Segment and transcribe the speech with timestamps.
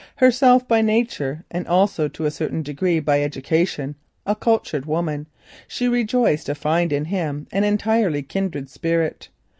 [0.15, 3.93] Herself by nature, and also to a certain degree by education,
[4.25, 5.27] a cultured woman,
[5.67, 9.29] she rejoiced to find in him an entirely kindred spirit.